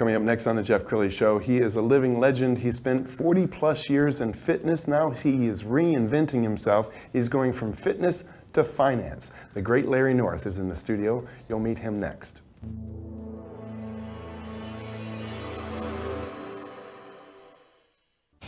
Coming 0.00 0.14
up 0.14 0.22
next 0.22 0.46
on 0.46 0.56
the 0.56 0.62
Jeff 0.62 0.86
Crilley 0.86 1.12
Show, 1.12 1.38
he 1.38 1.58
is 1.58 1.76
a 1.76 1.82
living 1.82 2.18
legend. 2.18 2.56
He 2.56 2.72
spent 2.72 3.06
40 3.06 3.46
plus 3.46 3.90
years 3.90 4.22
in 4.22 4.32
fitness. 4.32 4.88
Now 4.88 5.10
he 5.10 5.46
is 5.46 5.64
reinventing 5.64 6.42
himself. 6.42 6.90
He's 7.12 7.28
going 7.28 7.52
from 7.52 7.74
fitness 7.74 8.24
to 8.54 8.64
finance. 8.64 9.30
The 9.52 9.60
great 9.60 9.88
Larry 9.88 10.14
North 10.14 10.46
is 10.46 10.56
in 10.56 10.70
the 10.70 10.74
studio. 10.74 11.28
You'll 11.50 11.60
meet 11.60 11.76
him 11.76 12.00
next. 12.00 12.40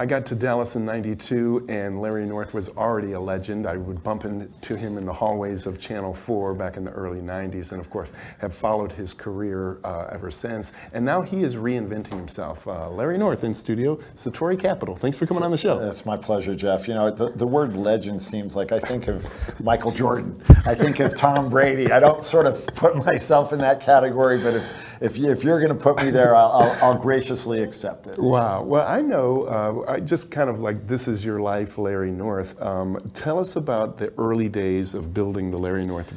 I 0.00 0.06
got 0.06 0.24
to 0.26 0.34
Dallas 0.34 0.76
in 0.76 0.86
92 0.86 1.66
and 1.68 2.00
Larry 2.00 2.24
North 2.24 2.54
was 2.54 2.70
already 2.70 3.12
a 3.12 3.20
legend. 3.20 3.66
I 3.66 3.76
would 3.76 4.02
bump 4.02 4.24
into 4.24 4.74
him 4.74 4.96
in 4.96 5.04
the 5.04 5.12
hallways 5.12 5.66
of 5.66 5.78
Channel 5.78 6.14
4 6.14 6.54
back 6.54 6.78
in 6.78 6.86
the 6.86 6.90
early 6.92 7.20
90s 7.20 7.72
and 7.72 7.80
of 7.82 7.90
course 7.90 8.10
have 8.38 8.54
followed 8.54 8.92
his 8.92 9.12
career 9.12 9.78
uh, 9.84 10.08
ever 10.10 10.30
since. 10.30 10.72
And 10.94 11.04
now 11.04 11.20
he 11.20 11.42
is 11.42 11.56
reinventing 11.56 12.14
himself. 12.14 12.66
Uh, 12.66 12.88
Larry 12.88 13.18
North 13.18 13.44
in 13.44 13.54
studio, 13.54 13.96
Satori 14.16 14.58
Capital. 14.58 14.96
Thanks 14.96 15.18
for 15.18 15.26
coming 15.26 15.42
on 15.42 15.50
the 15.50 15.58
show. 15.58 15.78
It's 15.80 16.06
my 16.06 16.16
pleasure, 16.16 16.54
Jeff. 16.54 16.88
You 16.88 16.94
know, 16.94 17.10
the, 17.10 17.28
the 17.32 17.46
word 17.46 17.76
legend 17.76 18.22
seems 18.22 18.56
like 18.56 18.72
I 18.72 18.78
think 18.78 19.06
of 19.06 19.26
Michael 19.62 19.90
Jordan. 19.90 20.42
I 20.64 20.74
think 20.74 21.00
of 21.00 21.14
Tom 21.14 21.50
Brady. 21.50 21.92
I 21.92 22.00
don't 22.00 22.22
sort 22.22 22.46
of 22.46 22.66
put 22.68 22.96
myself 23.04 23.52
in 23.52 23.58
that 23.58 23.80
category, 23.80 24.38
but 24.38 24.54
if 24.54 24.90
if, 25.00 25.16
you, 25.16 25.30
if 25.30 25.42
you're 25.42 25.58
going 25.58 25.76
to 25.76 25.82
put 25.82 26.02
me 26.02 26.10
there, 26.10 26.36
I'll, 26.36 26.52
I'll, 26.52 26.84
I'll, 26.84 26.98
graciously 26.98 27.62
accept 27.62 28.06
it. 28.06 28.18
Wow. 28.18 28.62
Well, 28.62 28.86
I 28.86 29.00
know, 29.00 29.44
uh, 29.44 29.89
I 29.90 29.98
just 29.98 30.30
kind 30.30 30.48
of 30.48 30.60
like 30.60 30.86
this 30.86 31.08
is 31.08 31.24
your 31.24 31.40
life, 31.40 31.76
Larry 31.76 32.12
North. 32.12 32.60
Um, 32.62 33.10
tell 33.12 33.40
us 33.40 33.56
about 33.56 33.98
the 33.98 34.12
early 34.18 34.48
days 34.48 34.94
of 34.94 35.12
building 35.12 35.50
the 35.50 35.58
Larry 35.58 35.84
North 35.84 36.16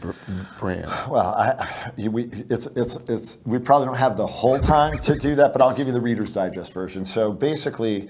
brand. 0.60 0.86
Well, 1.10 1.34
I, 1.34 1.92
we, 1.98 2.26
it's, 2.50 2.68
it's, 2.68 2.98
it's, 3.10 3.40
we 3.46 3.58
probably 3.58 3.88
don't 3.88 3.98
have 3.98 4.16
the 4.16 4.28
whole 4.28 4.60
time 4.60 5.00
to 5.00 5.18
do 5.18 5.34
that, 5.36 5.54
but 5.54 5.62
I'll 5.62 5.76
give 5.76 5.88
you 5.88 5.94
the 5.94 6.02
Reader's 6.02 6.32
Digest 6.32 6.72
version. 6.72 7.04
So 7.04 7.32
basically, 7.32 8.10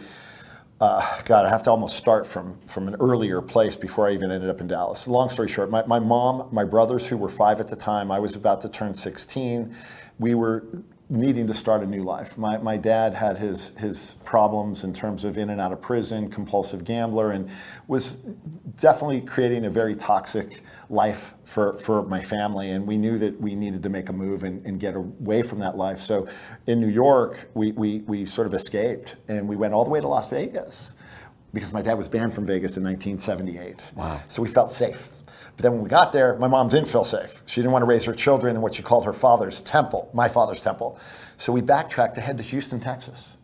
uh, 0.81 1.21
God, 1.23 1.45
I 1.45 1.49
have 1.49 1.63
to 1.63 1.71
almost 1.71 1.95
start 1.95 2.27
from, 2.27 2.59
from 2.67 2.89
an 2.89 2.95
earlier 2.99 3.41
place 3.41 3.77
before 3.77 4.09
I 4.09 4.11
even 4.11 4.31
ended 4.31 4.49
up 4.49 4.59
in 4.59 4.67
Dallas. 4.67 5.07
Long 5.07 5.29
story 5.29 5.47
short, 5.47 5.71
my, 5.71 5.85
my 5.85 5.99
mom, 5.99 6.49
my 6.51 6.65
brothers, 6.65 7.07
who 7.07 7.15
were 7.15 7.29
five 7.29 7.61
at 7.61 7.69
the 7.69 7.75
time, 7.77 8.11
I 8.11 8.19
was 8.19 8.35
about 8.35 8.59
to 8.61 8.69
turn 8.69 8.93
16 8.93 9.73
we 10.19 10.35
were 10.35 10.65
needing 11.13 11.45
to 11.45 11.53
start 11.53 11.83
a 11.83 11.85
new 11.85 12.03
life. 12.03 12.37
My, 12.37 12.57
my 12.57 12.75
dad 12.75 13.13
had 13.13 13.37
his, 13.37 13.69
his 13.77 14.15
problems 14.25 14.83
in 14.83 14.93
terms 14.93 15.25
of 15.25 15.37
in 15.37 15.51
and 15.51 15.61
out 15.61 15.71
of 15.71 15.79
prison, 15.79 16.27
compulsive 16.29 16.83
gambler, 16.83 17.31
and 17.31 17.49
was 17.87 18.17
definitely 18.77 19.21
creating 19.21 19.65
a 19.65 19.69
very 19.69 19.95
toxic 19.95 20.63
life 20.89 21.35
for, 21.43 21.77
for 21.77 22.01
my 22.03 22.19
family. 22.19 22.71
And 22.71 22.87
we 22.87 22.97
knew 22.97 23.19
that 23.19 23.39
we 23.39 23.53
needed 23.53 23.83
to 23.83 23.89
make 23.89 24.09
a 24.09 24.13
move 24.13 24.43
and, 24.43 24.65
and 24.65 24.79
get 24.79 24.95
away 24.95 25.43
from 25.43 25.59
that 25.59 25.77
life. 25.77 25.99
So 25.99 26.27
in 26.65 26.81
New 26.81 26.89
York, 26.89 27.47
we, 27.53 27.71
we, 27.73 27.99
we 27.99 28.25
sort 28.25 28.47
of 28.47 28.55
escaped 28.55 29.15
and 29.27 29.47
we 29.47 29.55
went 29.55 29.73
all 29.75 29.83
the 29.83 29.91
way 29.91 30.01
to 30.01 30.07
Las 30.07 30.29
Vegas 30.31 30.95
because 31.53 31.71
my 31.71 31.83
dad 31.83 31.93
was 31.93 32.07
banned 32.07 32.33
from 32.33 32.47
Vegas 32.47 32.77
in 32.77 32.83
1978. 32.83 33.91
Wow. 33.95 34.19
So 34.27 34.41
we 34.41 34.47
felt 34.47 34.71
safe. 34.71 35.09
But 35.55 35.63
then 35.63 35.73
when 35.73 35.83
we 35.83 35.89
got 35.89 36.11
there, 36.11 36.35
my 36.37 36.47
mom 36.47 36.69
didn't 36.69 36.87
feel 36.87 37.03
safe. 37.03 37.43
She 37.45 37.61
didn't 37.61 37.73
want 37.73 37.83
to 37.83 37.87
raise 37.87 38.05
her 38.05 38.13
children 38.13 38.55
in 38.55 38.61
what 38.61 38.75
she 38.75 38.81
called 38.81 39.05
her 39.05 39.13
father's 39.13 39.61
temple, 39.61 40.09
my 40.13 40.27
father's 40.27 40.61
temple. 40.61 40.97
So 41.37 41.53
we 41.53 41.61
backtracked 41.61 42.15
to 42.15 42.21
head 42.21 42.37
to 42.37 42.43
Houston, 42.43 42.79
Texas. 42.79 43.37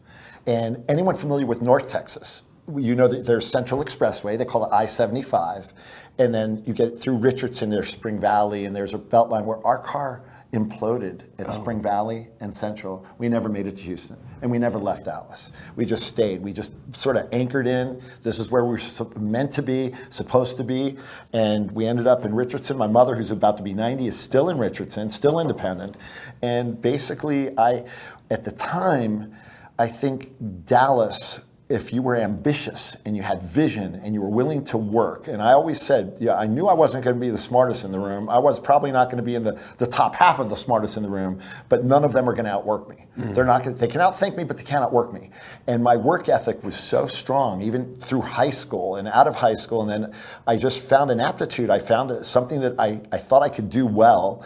And 0.48 0.84
anyone 0.90 1.16
familiar 1.16 1.46
with 1.46 1.62
North 1.62 1.88
Texas, 1.88 2.44
you 2.75 2.96
know 2.96 3.08
that 3.08 3.25
there's 3.25 3.48
Central 3.48 3.84
Expressway, 3.84 4.38
they 4.38 4.46
call 4.46 4.66
it 4.66 4.72
I 4.72 4.86
75. 4.86 5.74
And 6.18 6.34
then 6.34 6.64
you 6.66 6.74
get 6.74 6.98
through 6.98 7.18
Richardson, 7.18 7.69
there's 7.69 7.90
Spring 7.90 8.19
Valley, 8.19 8.66
and 8.66 8.75
there's 8.75 8.94
a 8.94 8.98
belt 8.98 9.30
line 9.30 9.46
where 9.46 9.66
our 9.66 9.80
car 9.80 10.24
imploded 10.54 11.22
at 11.38 11.48
oh. 11.48 11.50
Spring 11.50 11.82
Valley 11.82 12.28
and 12.40 12.54
Central. 12.54 13.06
We 13.18 13.30
never 13.30 13.50
made 13.50 13.68
it 13.68 13.76
to 13.76 13.82
Houston, 13.84 14.18
and 14.42 14.50
we 14.50 14.58
never 14.58 14.80
left 14.80 15.06
Dallas. 15.06 15.52
We 15.76 15.86
just 15.86 16.08
stayed. 16.08 16.42
We 16.42 16.54
just 16.54 16.72
sort 16.96 17.18
of 17.18 17.28
anchored 17.32 17.68
in. 17.68 18.02
This 18.24 18.40
is 18.40 18.50
where 18.50 18.66
we 18.66 18.72
were 18.72 19.20
meant 19.20 19.52
to 19.54 19.62
be, 19.62 19.94
supposed 20.10 20.58
to 20.58 20.64
be, 20.64 20.98
and 21.34 21.72
we 21.72 21.86
ended 21.86 22.08
up 22.08 22.26
in 22.26 22.34
Richardson. 22.34 22.78
My 22.78 22.88
mother, 22.88 23.16
who's 23.16 23.32
about 23.32 23.58
to 23.58 23.64
be 23.64 23.74
90, 23.74 24.08
is 24.08 24.20
still 24.20 24.50
in 24.50 24.58
Richardson, 24.58 25.10
still 25.10 25.40
independent, 25.40 25.98
and 26.42 26.81
basically, 26.81 27.58
I, 27.58 27.86
at 28.31 28.44
the 28.44 28.52
time, 28.52 29.36
I 29.78 29.88
think 29.88 30.34
Dallas 30.66 31.42
if 31.69 31.94
you 31.94 32.02
were 32.02 32.16
ambitious 32.16 32.97
and 33.06 33.16
you 33.16 33.22
had 33.22 33.44
vision 33.44 34.02
and 34.03 34.16
you 34.16 34.22
were 34.22 34.30
willing 34.30 34.63
to 34.66 34.78
work, 34.78 35.28
and 35.28 35.40
I 35.40 35.53
always 35.53 35.80
said, 35.80 36.18
yeah, 36.19 36.35
I 36.35 36.47
knew 36.47 36.68
I 36.68 36.74
wasn't 36.74 37.03
going 37.03 37.16
to 37.16 37.19
be 37.19 37.30
the 37.30 37.38
smartest 37.38 37.85
in 37.85 37.91
the 37.91 38.00
room. 38.00 38.28
I 38.28 38.40
was 38.40 38.59
probably 38.59 38.91
not 38.91 39.06
going 39.06 39.18
to 39.18 39.24
be 39.24 39.35
in 39.35 39.44
the, 39.44 39.62
the 39.78 39.85
top 39.85 40.16
half 40.16 40.40
of 40.40 40.50
the 40.50 40.56
smartest 40.56 40.97
in 40.97 41.03
the 41.03 41.09
room, 41.09 41.40
but 41.69 41.85
none 41.85 42.03
of 42.03 42.12
them 42.12 42.28
are 42.28 42.34
going 42.34 42.46
to 42.46 42.52
outwork 42.52 42.90
me. 42.90 43.06
Mm. 43.19 43.35
They're 43.35 43.46
not 43.46 43.63
going 43.63 43.75
they 43.75 43.88
can 43.88 44.02
outthink 44.02 44.35
me, 44.35 44.46
but 44.46 44.57
they 44.57 44.63
can't 44.63 44.84
outwork 44.84 45.13
me. 45.13 45.30
And 45.68 45.84
my 45.84 45.96
work 45.96 46.28
ethic 46.28 46.63
was 46.63 46.75
so 46.75 47.06
strong, 47.06 47.62
even 47.62 48.00
through 48.00 48.22
high 48.22 48.50
school 48.50 48.96
and 48.96 49.07
out 49.07 49.28
of 49.28 49.36
high 49.36 49.53
school. 49.53 49.88
And 49.88 49.91
then 49.91 50.13
I 50.47 50.57
just 50.57 50.90
found 50.90 51.12
an 51.12 51.19
aptitude. 51.19 51.69
I 51.69 51.78
found 51.78 52.25
something 52.25 52.62
that 52.62 52.80
I, 52.80 53.01
I 53.12 53.19
thought 53.19 53.44
I 53.44 53.50
could 53.50 53.69
do 53.69 53.86
well. 53.86 54.44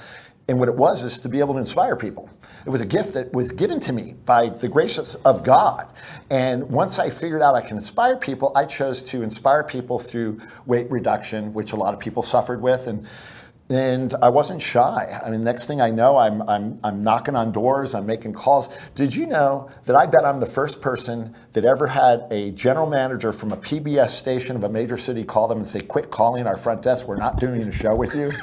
And 0.49 0.59
what 0.59 0.67
it 0.67 0.75
was 0.75 1.03
is 1.03 1.19
to 1.21 1.29
be 1.29 1.39
able 1.39 1.53
to 1.53 1.59
inspire 1.59 1.95
people. 1.95 2.29
It 2.65 2.69
was 2.69 2.81
a 2.81 2.85
gift 2.85 3.13
that 3.13 3.31
was 3.33 3.51
given 3.51 3.79
to 3.81 3.93
me 3.93 4.15
by 4.25 4.49
the 4.49 4.67
grace 4.67 5.15
of 5.15 5.43
God. 5.43 5.87
And 6.29 6.69
once 6.69 6.99
I 6.99 7.09
figured 7.09 7.41
out 7.41 7.55
I 7.55 7.61
can 7.61 7.77
inspire 7.77 8.17
people, 8.17 8.51
I 8.55 8.65
chose 8.65 9.03
to 9.03 9.21
inspire 9.21 9.63
people 9.63 9.99
through 9.99 10.41
weight 10.65 10.91
reduction, 10.91 11.53
which 11.53 11.71
a 11.71 11.77
lot 11.77 11.93
of 11.93 11.99
people 11.99 12.23
suffered 12.23 12.61
with. 12.61 12.87
And 12.87 13.07
and 13.69 14.13
I 14.21 14.29
wasn't 14.29 14.61
shy. 14.61 15.19
I 15.25 15.29
mean, 15.29 15.43
next 15.43 15.67
thing 15.67 15.79
I 15.79 15.89
know, 15.89 16.17
I'm, 16.17 16.41
I'm, 16.49 16.77
I'm 16.83 17.01
knocking 17.01 17.35
on 17.35 17.51
doors, 17.51 17.95
I'm 17.95 18.05
making 18.05 18.33
calls. 18.33 18.69
Did 18.93 19.15
you 19.15 19.25
know 19.25 19.69
that 19.85 19.95
I 19.95 20.05
bet 20.05 20.25
I'm 20.25 20.39
the 20.39 20.45
first 20.45 20.81
person 20.81 21.33
that 21.53 21.63
ever 21.63 21.87
had 21.87 22.27
a 22.29 22.51
general 22.51 22.87
manager 22.87 23.31
from 23.31 23.51
a 23.51 23.57
PBS 23.57 24.09
station 24.09 24.55
of 24.55 24.63
a 24.65 24.69
major 24.69 24.97
city 24.97 25.23
call 25.23 25.47
them 25.47 25.59
and 25.59 25.67
say, 25.67 25.79
Quit 25.79 26.11
calling 26.11 26.45
our 26.45 26.57
front 26.57 26.81
desk, 26.81 27.07
we're 27.07 27.15
not 27.15 27.39
doing 27.39 27.61
a 27.61 27.71
show 27.71 27.95
with 27.95 28.15
you? 28.15 28.31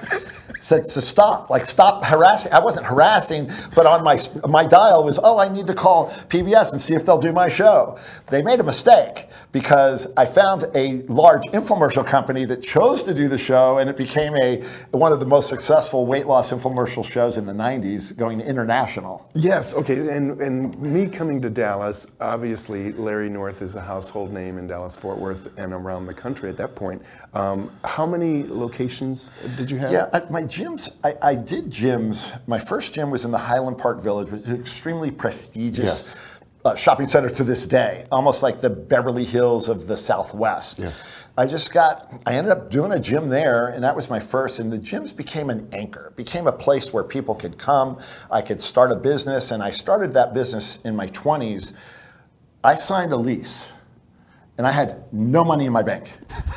said 0.61 0.85
to 0.85 1.01
stop, 1.01 1.51
like 1.51 1.67
stop 1.67 2.05
harassing. 2.05 2.53
I 2.53 2.61
wasn't 2.61 2.87
harassing, 2.87 3.51
but 3.75 3.87
on 3.87 4.05
my 4.05 4.19
my 4.49 4.65
dial 4.65 5.03
was, 5.05 5.19
oh, 5.23 5.39
I 5.39 5.49
need 5.49 5.67
to 5.67 5.75
call 5.75 6.11
PBS 6.29 6.73
and 6.73 6.81
see 6.81 6.95
if 6.95 7.07
they'll 7.07 7.21
do 7.21 7.33
my 7.33 7.49
show. 7.49 7.99
They 8.29 8.43
made 8.43 8.61
a 8.61 8.63
mistake 8.63 9.29
because 9.53 10.07
I 10.17 10.27
found 10.27 10.67
a 10.75 11.03
large 11.03 11.45
infomercial 11.47 12.07
company 12.07 12.45
that 12.45 12.63
chose 12.63 13.03
to 13.05 13.15
do 13.15 13.29
the 13.29 13.39
show, 13.39 13.79
and 13.79 13.89
it 13.89 13.97
became 13.97 14.35
a 14.43 14.63
one 14.91 15.10
of 15.13 15.21
the 15.21 15.27
most 15.27 15.49
successful 15.49 16.07
weight 16.07 16.27
loss 16.27 16.53
infomercial 16.53 17.05
shows 17.05 17.39
in 17.39 17.47
the 17.47 17.53
'90s, 17.53 18.17
going 18.17 18.41
international. 18.41 19.29
Yes, 19.35 19.75
okay, 19.75 20.09
and 20.09 20.41
and 20.41 20.79
me 20.81 21.07
coming 21.07 21.41
to 21.43 21.51
Dallas, 21.51 22.13
obviously 22.21 22.93
Larry 22.93 23.29
North 23.29 23.63
is 23.63 23.75
a 23.75 23.81
household 23.81 24.33
name 24.33 24.59
in 24.59 24.67
Dallas 24.67 24.97
Fort 24.97 25.19
Worth 25.19 25.59
and 25.59 25.73
around 25.73 26.07
the 26.07 26.15
country 26.15 26.49
at 26.51 26.57
that 26.57 26.75
point. 26.75 27.03
Um, 27.35 27.71
how 27.85 28.07
many 28.07 28.45
locations 28.45 29.31
did 29.57 29.71
you 29.71 29.79
have? 29.79 29.93
Yeah, 29.93 30.09
my 30.31 30.43
gyms, 30.43 30.95
I, 31.05 31.15
I, 31.23 31.35
did 31.37 31.67
gyms. 31.67 32.41
My 32.49 32.59
first 32.59 32.93
gym 32.93 33.11
was 33.11 33.25
in 33.25 33.31
the 33.31 33.39
Highland 33.39 33.79
Park 33.79 34.03
Village, 34.03 34.31
which 34.31 34.43
is 34.43 34.51
extremely 34.51 35.11
prestigious 35.11 36.17
yes. 36.17 36.40
Uh, 36.65 36.75
shopping 36.75 37.07
center 37.07 37.31
to 37.31 37.45
this 37.45 37.67
day, 37.67 38.07
almost 38.13 38.43
like 38.43 38.61
the 38.61 38.71
Beverly 38.71 39.25
Hills 39.25 39.69
of 39.69 39.87
the 39.87 39.97
Southwest. 39.97 40.79
Yes. 40.79 41.05
I 41.39 41.47
just 41.47 41.73
got, 41.73 42.13
I 42.27 42.35
ended 42.35 42.53
up 42.53 42.71
doing 42.71 42.93
a 42.93 42.99
gym 42.99 43.29
there, 43.31 43.69
and 43.69 43.83
that 43.83 43.97
was 43.97 44.11
my 44.11 44.21
first. 44.21 44.59
And 44.59 44.71
the 44.71 44.79
gyms 44.79 45.17
became 45.17 45.49
an 45.49 45.69
anchor, 45.73 46.13
became 46.17 46.47
a 46.47 46.53
place 46.53 46.93
where 46.93 47.05
people 47.05 47.35
could 47.35 47.59
come. 47.59 47.99
I 48.31 48.43
could 48.43 48.61
start 48.61 48.93
a 48.93 48.97
business, 48.97 49.51
and 49.51 49.63
I 49.63 49.71
started 49.71 50.13
that 50.13 50.35
business 50.35 50.79
in 50.85 50.95
my 50.95 51.07
20s. 51.09 51.73
I 52.63 52.77
signed 52.77 53.13
a 53.13 53.17
lease 53.17 53.69
And 54.61 54.67
I 54.67 54.73
had 54.73 55.11
no 55.11 55.43
money 55.43 55.65
in 55.65 55.73
my 55.73 55.83
bank. 55.83 56.11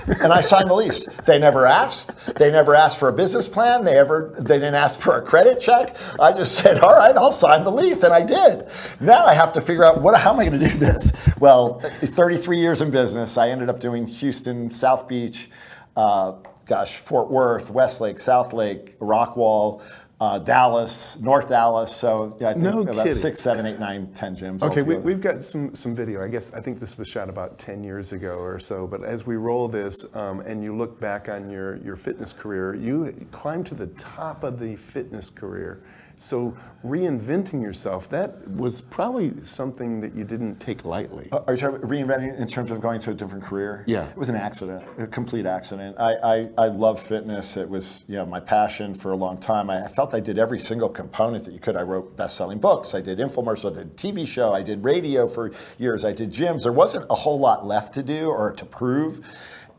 And 0.08 0.34
I 0.34 0.42
signed 0.42 0.70
the 0.70 0.74
lease. 0.74 1.08
They 1.26 1.40
never 1.40 1.66
asked. 1.66 2.36
They 2.36 2.52
never 2.52 2.76
asked 2.76 3.00
for 3.00 3.08
a 3.08 3.14
business 3.14 3.48
plan. 3.48 3.86
They 3.86 3.98
ever 3.98 4.36
they 4.38 4.56
didn't 4.56 4.76
ask 4.76 5.00
for 5.00 5.18
a 5.18 5.22
credit 5.22 5.58
check. 5.58 5.96
I 6.20 6.34
just 6.34 6.56
said, 6.56 6.80
all 6.80 6.94
right, 6.94 7.16
I'll 7.16 7.32
sign 7.32 7.64
the 7.64 7.72
lease. 7.72 8.04
And 8.04 8.14
I 8.14 8.22
did. 8.26 8.68
Now 9.00 9.26
I 9.26 9.34
have 9.34 9.54
to 9.54 9.62
figure 9.62 9.86
out 9.86 10.02
what 10.02 10.20
how 10.20 10.34
am 10.34 10.42
I 10.42 10.50
going 10.50 10.60
to 10.60 10.68
do 10.68 10.78
this? 10.78 11.14
Well, 11.40 11.80
33 11.80 12.60
years 12.60 12.82
in 12.82 12.92
business. 12.92 13.38
I 13.38 13.48
ended 13.48 13.70
up 13.70 13.80
doing 13.80 14.06
Houston, 14.06 14.70
South 14.70 15.08
Beach, 15.08 15.50
uh, 15.96 16.34
gosh, 16.66 16.98
Fort 16.98 17.32
Worth, 17.32 17.70
Westlake, 17.70 18.18
Southlake, 18.18 18.98
Rockwall, 18.98 19.82
uh, 20.24 20.40
Dallas, 20.40 21.20
North 21.20 21.50
Dallas. 21.50 21.94
So 21.94 22.38
yeah, 22.40 22.50
I 22.50 22.54
think 22.54 22.64
No 22.64 22.82
about 22.82 22.96
kidding. 22.96 23.14
six, 23.14 23.42
seven, 23.42 23.66
eight, 23.66 23.78
nine, 23.78 24.08
ten 24.14 24.36
gyms. 24.38 24.62
Okay, 24.62 24.82
we, 24.82 24.96
we've 24.96 25.20
got 25.20 25.42
some, 25.42 25.76
some 25.76 25.94
video. 25.94 26.24
I 26.24 26.30
guess 26.30 26.54
I 26.54 26.62
think 26.62 26.80
this 26.80 26.98
was 26.98 27.10
shot 27.10 27.28
about 27.28 27.60
10 27.60 27.84
years 27.84 28.14
ago 28.14 28.36
or 28.36 28.58
so. 28.58 28.88
But 28.88 29.04
as 29.04 29.26
we 29.26 29.36
roll 29.36 29.68
this 29.68 30.08
um, 30.16 30.40
and 30.42 30.64
you 30.64 30.76
look 30.76 30.98
back 30.98 31.28
on 31.28 31.50
your, 31.50 31.76
your 31.78 31.98
fitness 31.98 32.32
career, 32.32 32.74
you 32.74 33.14
climbed 33.32 33.66
to 33.68 33.76
the 33.76 33.88
top 33.88 34.46
of 34.46 34.60
the 34.60 34.78
fitness 34.78 35.30
career. 35.30 35.84
So 36.18 36.56
reinventing 36.86 37.62
yourself, 37.62 38.10
that 38.10 38.48
was 38.52 38.82
probably 38.82 39.34
something 39.44 40.02
that 40.02 40.14
you 40.16 40.24
didn't 40.24 40.58
take 40.60 40.86
lightly. 40.86 41.28
Uh, 41.32 41.40
Are 41.48 41.54
you 41.54 41.60
talking 41.60 41.78
about 41.78 41.90
reinventing 41.90 42.38
in 42.38 42.48
terms 42.48 42.72
of 42.72 42.82
going 42.82 43.00
to 43.02 43.12
a 43.12 43.14
different 43.14 43.44
career? 43.44 43.84
Yeah. 43.88 44.10
It 44.10 44.18
was 44.18 44.30
an 44.30 44.36
accident, 44.36 44.84
a 44.98 45.08
complete 45.08 45.46
accident. 45.46 45.96
I, 46.00 46.16
I, 46.16 46.50
I 46.58 46.68
love 46.68 47.02
fitness. 47.02 47.58
It 47.58 47.68
was 47.68 48.06
you 48.08 48.16
know 48.16 48.26
my 48.26 48.40
passion 48.40 48.94
for 48.94 49.12
a 49.12 49.16
long 49.16 49.38
time. 49.38 49.70
I, 49.70 49.86
I 49.86 49.88
felt 49.88 50.14
I 50.14 50.20
did 50.20 50.38
every 50.38 50.60
single 50.60 50.90
component 50.90 51.46
that 51.46 51.54
you 51.54 51.60
could. 51.60 51.76
I 51.76 51.82
wrote 51.82 52.16
best-selling 52.16 52.60
books. 52.60 52.94
I 52.94 53.02
did 53.02 53.20
infomercials. 53.20 53.72
I 53.72 53.84
did 53.84 53.98
TV 53.98 54.28
show. 54.28 54.54
I 54.54 54.62
did 54.62 54.84
radio 54.84 55.28
for 55.28 55.52
years. 55.78 56.06
I 56.06 56.12
did 56.12 56.32
gyms. 56.32 56.64
There 56.64 56.72
wasn't 56.74 57.06
a 57.10 57.16
whole 57.16 57.40
lot 57.40 57.66
left 57.66 57.94
to 57.96 58.04
do 58.04 58.28
or 58.28 58.52
to 58.54 58.66
prove. 58.66 59.22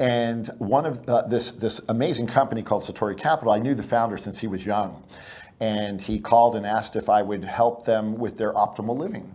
And 0.00 0.48
one 0.58 0.86
of 0.86 1.08
uh, 1.08 1.22
this 1.22 1.52
this 1.52 1.80
amazing 1.88 2.26
company 2.26 2.62
called 2.62 2.82
Satori 2.82 3.16
Capital, 3.16 3.52
I 3.52 3.58
knew 3.60 3.74
the 3.74 3.82
founder 3.82 4.16
since 4.16 4.38
he 4.38 4.48
was 4.48 4.66
young, 4.66 5.04
and 5.60 6.00
he 6.00 6.18
called 6.18 6.56
and 6.56 6.66
asked 6.66 6.96
if 6.96 7.08
I 7.08 7.22
would 7.22 7.44
help 7.44 7.84
them 7.84 8.16
with 8.16 8.36
their 8.36 8.52
optimal 8.52 8.96
living. 8.96 9.34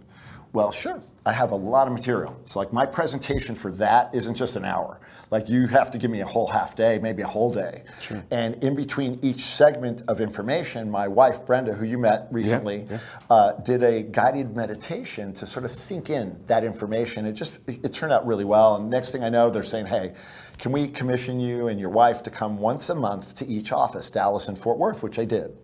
Well, 0.52 0.72
sure. 0.72 1.02
I 1.26 1.32
have 1.32 1.52
a 1.52 1.56
lot 1.56 1.86
of 1.86 1.94
material. 1.94 2.36
It's 2.42 2.56
like 2.56 2.74
my 2.74 2.86
presentation 2.86 3.54
for 3.54 3.70
that 3.74 4.10
isn't 4.16 4.34
just 4.34 4.56
an 4.56 4.66
hour. 4.66 5.00
Like 5.30 5.48
you 5.48 5.68
have 5.68 5.92
to 5.92 6.00
give 6.00 6.10
me 6.10 6.22
a 6.22 6.26
whole 6.26 6.48
half 6.48 6.76
day, 6.76 6.98
maybe 6.98 7.22
a 7.22 7.28
whole 7.28 7.54
day. 7.54 7.84
Sure. 8.02 8.24
And 8.32 8.64
in 8.64 8.74
between 8.74 9.20
each 9.22 9.42
segment 9.42 10.02
of 10.08 10.22
information, 10.22 10.90
my 10.90 11.08
wife 11.08 11.46
Brenda, 11.46 11.74
who 11.74 11.86
you 11.86 12.00
met 12.00 12.28
recently, 12.32 12.88
Uh, 13.30 13.52
did 13.64 13.84
a 13.84 14.02
guided 14.02 14.56
meditation 14.56 15.32
to 15.34 15.46
sort 15.46 15.66
of 15.66 15.72
sink 15.72 16.10
in 16.10 16.36
that 16.48 16.64
information. 16.64 17.28
It 17.28 17.34
just 17.34 17.60
it 17.68 17.94
turned 17.94 18.12
out 18.12 18.26
really 18.26 18.46
well. 18.46 18.78
And 18.78 18.90
next 18.90 19.12
thing 19.12 19.24
I 19.24 19.30
know, 19.30 19.52
they're 19.52 19.62
saying, 19.62 19.86
"Hey, 19.86 20.14
can 20.58 20.72
we 20.72 20.88
commission 20.88 21.40
you 21.40 21.68
and 21.68 21.80
your 21.80 21.92
wife 21.92 22.24
to 22.24 22.32
come 22.32 22.58
once 22.58 22.90
a 22.90 22.96
month 22.96 23.36
to 23.36 23.46
each 23.48 23.72
office, 23.72 24.10
Dallas 24.10 24.48
and 24.48 24.58
Fort 24.58 24.80
Worth?" 24.80 25.04
Which 25.04 25.20
I 25.20 25.26
did. 25.26 25.56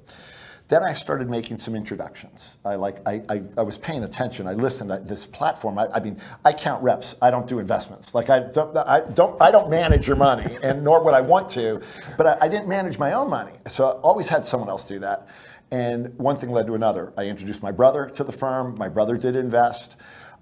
Then 0.67 0.83
I 0.83 0.93
started 0.93 1.29
making 1.29 1.57
some 1.57 1.75
introductions. 1.75 2.57
I 2.65 2.75
like 2.75 2.97
I, 3.07 3.21
I, 3.29 3.43
I 3.57 3.61
was 3.61 3.77
paying 3.77 4.03
attention. 4.03 4.47
I 4.47 4.53
listened. 4.53 4.91
I, 4.91 4.97
this 4.97 5.25
platform. 5.25 5.77
I, 5.77 5.87
I 5.93 5.99
mean, 5.99 6.19
I 6.43 6.53
count 6.53 6.81
reps. 6.81 7.15
I 7.21 7.29
don't 7.29 7.45
do 7.45 7.59
investments. 7.59 8.15
Like 8.15 8.31
I 8.31 8.39
don't 8.39 8.75
I 8.75 9.01
don't 9.01 9.39
I 9.39 9.51
don't 9.51 9.69
manage 9.69 10.07
your 10.07 10.15
money, 10.17 10.57
and 10.63 10.83
nor 10.83 11.03
would 11.03 11.13
I 11.13 11.21
want 11.21 11.49
to. 11.49 11.81
But 12.17 12.25
I, 12.25 12.45
I 12.45 12.47
didn't 12.47 12.67
manage 12.67 12.97
my 12.97 13.13
own 13.13 13.29
money, 13.29 13.53
so 13.67 13.89
I 13.89 13.91
always 14.01 14.27
had 14.27 14.43
someone 14.43 14.69
else 14.69 14.85
do 14.85 14.97
that. 14.99 15.27
And 15.71 16.17
one 16.17 16.35
thing 16.35 16.51
led 16.51 16.67
to 16.67 16.75
another. 16.75 17.13
I 17.17 17.25
introduced 17.25 17.61
my 17.61 17.71
brother 17.71 18.07
to 18.09 18.23
the 18.23 18.31
firm. 18.31 18.75
My 18.77 18.89
brother 18.89 19.17
did 19.17 19.35
invest. 19.35 19.97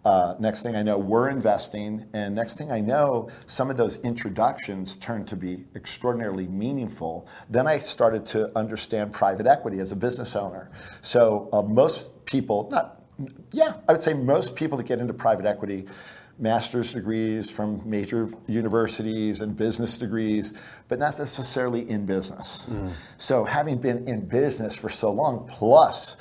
Uh, 0.06 0.36
next 0.38 0.64
thing 0.64 0.76
I 0.76 0.84
know, 0.84 0.98
we're 0.98 1.30
investing, 1.30 2.06
and 2.14 2.36
next 2.36 2.58
thing 2.58 2.72
I 2.72 2.82
know, 2.82 3.30
some 3.46 3.70
of 3.70 3.78
those 3.78 4.00
introductions 4.02 4.98
turned 4.98 5.28
to 5.30 5.38
be 5.38 5.64
extraordinarily 5.76 6.48
meaningful. 6.48 7.28
Then 7.50 7.68
I 7.68 7.80
started 7.80 8.26
to 8.28 8.58
understand 8.58 9.14
private 9.14 9.48
equity 9.48 9.80
as 9.80 9.94
a 9.94 9.96
business 9.96 10.36
owner. 10.36 10.72
So 11.02 11.50
uh, 11.54 11.62
most 11.62 12.26
people, 12.26 12.68
not, 12.70 13.02
yeah, 13.52 13.76
I 13.88 13.94
would 13.94 14.02
say 14.02 14.14
most 14.14 14.56
people 14.58 14.78
that 14.78 14.88
get 14.88 15.00
into 15.00 15.14
private 15.14 15.46
equity, 15.46 15.86
master's 16.38 16.94
degrees 16.94 17.50
from 17.50 17.82
major 17.88 18.30
universities 18.48 19.42
and 19.42 19.56
business 19.56 19.98
degrees, 19.98 20.54
but 20.90 21.00
not 21.00 21.18
necessarily 21.18 21.88
in 21.90 22.06
business. 22.06 22.66
So 23.18 23.46
having 23.46 23.78
been 23.78 24.08
in 24.08 24.28
business 24.28 24.76
for 24.76 24.90
so 24.90 25.12
long, 25.12 25.48
plus 25.48 26.18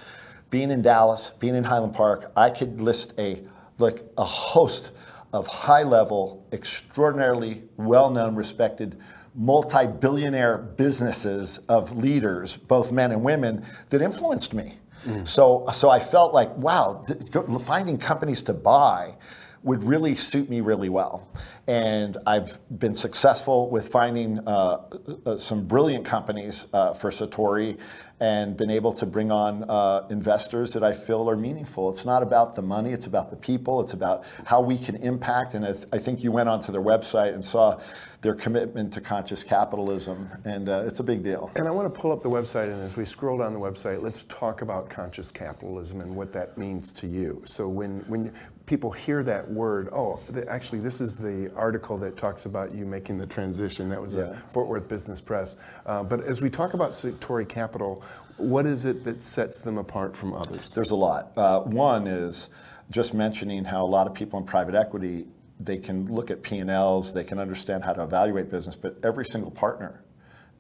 being 0.50 0.70
in 0.70 0.82
Dallas, 0.82 1.32
being 1.38 1.54
in 1.54 1.64
Highland 1.64 1.94
Park, 1.94 2.30
I 2.36 2.50
could 2.50 2.80
list 2.80 3.14
a 3.18 3.42
like 3.82 4.02
a 4.16 4.24
host 4.24 4.92
of 5.32 5.46
high-level, 5.46 6.46
extraordinarily 6.52 7.64
well-known, 7.76 8.34
respected, 8.34 8.98
multi-billionaire 9.34 10.58
businesses 10.58 11.58
of 11.68 11.96
leaders, 11.96 12.56
both 12.56 12.92
men 12.92 13.12
and 13.12 13.24
women, 13.24 13.64
that 13.88 14.02
influenced 14.02 14.52
me. 14.54 14.78
Mm. 15.04 15.26
So, 15.26 15.66
so 15.72 15.90
I 15.90 15.98
felt 15.98 16.32
like, 16.32 16.54
wow, 16.56 17.02
th- 17.06 17.18
finding 17.62 17.98
companies 17.98 18.42
to 18.44 18.52
buy 18.52 19.16
would 19.62 19.84
really 19.84 20.14
suit 20.14 20.50
me 20.50 20.60
really 20.60 20.88
well. 20.88 21.28
And 21.68 22.16
I've 22.26 22.58
been 22.78 22.94
successful 22.94 23.70
with 23.70 23.88
finding 23.88 24.40
uh, 24.40 24.78
uh, 25.24 25.38
some 25.38 25.64
brilliant 25.66 26.04
companies 26.04 26.66
uh, 26.72 26.94
for 26.94 27.10
Satori 27.10 27.78
and 28.18 28.56
been 28.56 28.70
able 28.70 28.92
to 28.94 29.06
bring 29.06 29.30
on 29.32 29.64
uh, 29.68 30.06
investors 30.10 30.72
that 30.72 30.84
I 30.84 30.92
feel 30.92 31.28
are 31.28 31.36
meaningful. 31.36 31.90
It's 31.90 32.04
not 32.04 32.22
about 32.22 32.54
the 32.54 32.62
money, 32.62 32.92
it's 32.92 33.06
about 33.06 33.30
the 33.30 33.36
people, 33.36 33.80
it's 33.80 33.94
about 33.94 34.24
how 34.44 34.60
we 34.60 34.78
can 34.78 34.96
impact. 34.96 35.54
And 35.54 35.64
I 35.64 35.98
think 35.98 36.22
you 36.22 36.30
went 36.30 36.48
onto 36.48 36.72
their 36.72 36.82
website 36.82 37.34
and 37.34 37.44
saw 37.44 37.80
their 38.20 38.34
commitment 38.34 38.92
to 38.92 39.00
conscious 39.00 39.42
capitalism, 39.42 40.28
and 40.44 40.68
uh, 40.68 40.84
it's 40.86 41.00
a 41.00 41.02
big 41.02 41.24
deal. 41.24 41.50
And 41.56 41.66
I 41.66 41.72
want 41.72 41.92
to 41.92 42.00
pull 42.00 42.12
up 42.12 42.22
the 42.22 42.30
website, 42.30 42.72
and 42.72 42.80
as 42.80 42.96
we 42.96 43.04
scroll 43.04 43.38
down 43.38 43.52
the 43.52 43.58
website, 43.58 44.00
let's 44.00 44.22
talk 44.24 44.62
about 44.62 44.88
conscious 44.88 45.32
capitalism 45.32 46.00
and 46.00 46.14
what 46.14 46.32
that 46.32 46.56
means 46.56 46.92
to 46.94 47.08
you. 47.08 47.42
So 47.44 47.66
when 47.66 48.04
when 48.06 48.32
people 48.72 48.90
hear 48.90 49.22
that 49.22 49.46
word, 49.50 49.90
oh, 49.92 50.18
th- 50.32 50.46
actually, 50.46 50.80
this 50.80 51.02
is 51.02 51.18
the 51.18 51.52
article 51.54 51.98
that 51.98 52.16
talks 52.16 52.46
about 52.46 52.74
you 52.74 52.86
making 52.86 53.18
the 53.18 53.26
transition. 53.26 53.90
That 53.90 54.00
was 54.00 54.14
Yeah. 54.14 54.30
a 54.30 54.34
Fort 54.48 54.66
Worth 54.66 54.88
Business 54.88 55.20
Press. 55.20 55.58
Uh, 55.84 56.02
but 56.02 56.22
as 56.22 56.40
we 56.40 56.48
talk 56.48 56.72
about 56.72 56.92
Satori 56.92 57.46
Capital, 57.46 58.02
what 58.38 58.64
is 58.64 58.86
it 58.86 59.04
that 59.04 59.22
sets 59.22 59.60
them 59.60 59.76
apart 59.76 60.16
from 60.16 60.32
others? 60.32 60.70
There's 60.70 60.90
a 60.90 60.96
lot. 60.96 61.32
Uh, 61.36 61.60
one 61.60 62.06
is 62.06 62.48
just 62.88 63.12
mentioning 63.12 63.62
how 63.66 63.84
a 63.84 63.90
lot 63.98 64.06
of 64.06 64.14
people 64.14 64.38
in 64.38 64.46
private 64.46 64.74
equity 64.74 65.26
they 65.60 65.76
can 65.76 66.06
look 66.06 66.30
at 66.30 66.40
P&Ls, 66.42 67.12
they 67.12 67.24
can 67.24 67.38
understand 67.38 67.84
how 67.84 67.92
to 67.92 68.02
evaluate 68.02 68.50
business, 68.50 68.74
but 68.74 68.96
every 69.04 69.26
single 69.26 69.50
partner 69.50 70.00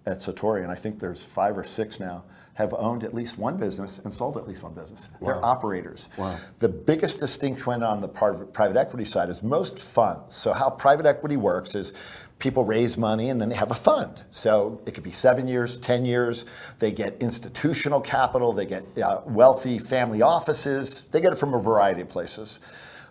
at 0.06 0.18
Satori, 0.18 0.62
and 0.62 0.72
I 0.72 0.74
think 0.74 0.98
there's 0.98 1.22
five 1.22 1.56
or 1.56 1.64
six 1.64 2.00
now, 2.00 2.24
have 2.54 2.74
owned 2.74 3.02
at 3.02 3.14
least 3.14 3.38
one 3.38 3.56
business 3.56 3.98
and 4.00 4.12
sold 4.12 4.36
at 4.36 4.46
least 4.46 4.62
one 4.62 4.74
business. 4.74 5.08
They're 5.22 5.42
operators. 5.44 6.10
Wow. 6.18 6.38
The 6.58 6.68
biggest 6.68 7.18
distinction 7.18 7.82
on 7.82 8.00
the 8.00 8.08
private 8.08 8.52
private 8.52 8.76
equity 8.76 9.06
side 9.06 9.30
is 9.30 9.42
most 9.42 9.78
funds. 9.78 10.34
So 10.34 10.52
how 10.52 10.68
private 10.68 11.06
equity 11.06 11.36
works 11.36 11.74
is 11.74 11.94
people 12.40 12.64
raise 12.64 12.98
money 12.98 13.30
and 13.30 13.40
then 13.40 13.48
they 13.48 13.54
have 13.54 13.70
a 13.70 13.76
fund. 13.76 14.24
So 14.30 14.82
it 14.86 14.92
could 14.92 15.04
be 15.04 15.12
seven 15.12 15.48
years, 15.48 15.78
ten 15.78 16.04
years. 16.04 16.44
They 16.78 16.92
get 16.92 17.22
institutional 17.22 18.00
capital. 18.00 18.52
They 18.52 18.66
get 18.66 18.98
uh, 18.98 19.22
wealthy 19.24 19.78
family 19.78 20.20
offices. 20.20 21.04
They 21.04 21.22
get 21.22 21.32
it 21.32 21.36
from 21.36 21.54
a 21.54 21.60
variety 21.60 22.02
of 22.02 22.10
places. 22.10 22.60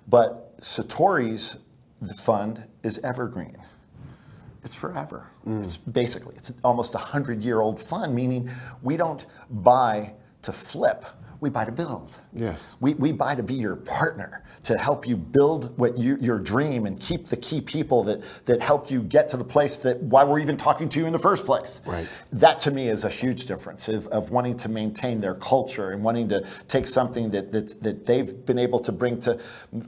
But 0.08 0.58
Satori's 0.58 1.58
fund 2.18 2.66
is 2.84 3.00
evergreen. 3.00 3.58
It's 4.64 4.76
forever. 4.76 5.28
Mm. 5.48 5.62
It's 5.62 5.78
basically 5.78 6.36
it's 6.36 6.54
almost 6.64 6.96
a 6.96 7.00
hundred 7.00 7.44
year 7.44 7.62
old 7.62 7.80
fund, 7.80 8.16
meaning 8.16 8.50
we 8.82 8.98
don't 8.98 9.26
buy 9.50 10.14
to 10.44 10.52
flip. 10.52 11.06
We 11.42 11.50
buy 11.50 11.66
to 11.66 11.72
build. 11.72 12.20
Yes. 12.34 12.76
We, 12.82 12.94
we 12.94 13.12
buy 13.12 13.34
to 13.34 13.42
be 13.42 13.56
your 13.56 13.76
partner, 13.76 14.44
to 14.66 14.78
help 14.78 15.08
you 15.08 15.18
build 15.18 15.76
what 15.76 15.98
you, 15.98 16.16
your 16.22 16.38
dream 16.38 16.86
and 16.86 17.00
keep 17.00 17.26
the 17.26 17.36
key 17.36 17.62
people 17.62 18.04
that, 18.04 18.22
that 18.46 18.62
help 18.62 18.92
you 18.92 19.02
get 19.02 19.28
to 19.30 19.38
the 19.38 19.44
place 19.44 19.78
that 19.78 20.00
why 20.04 20.24
we're 20.24 20.38
even 20.38 20.56
talking 20.56 20.88
to 20.90 21.00
you 21.00 21.08
in 21.08 21.12
the 21.12 21.20
first 21.20 21.44
place. 21.44 21.82
Right. 21.88 22.08
That 22.32 22.60
to 22.60 22.72
me 22.72 22.90
is 22.90 23.06
a 23.06 23.10
huge 23.10 23.48
difference 23.48 23.90
of, 23.90 24.06
of 24.10 24.30
wanting 24.30 24.56
to 24.58 24.70
maintain 24.70 25.20
their 25.20 25.34
culture 25.34 25.90
and 25.90 26.04
wanting 26.04 26.30
to 26.30 26.46
take 26.68 26.86
something 26.86 27.32
that, 27.32 27.52
that, 27.52 27.82
that 27.82 28.06
they've 28.06 28.46
been 28.46 28.60
able 28.60 28.80
to 28.80 28.92
bring 28.92 29.18
to, 29.22 29.40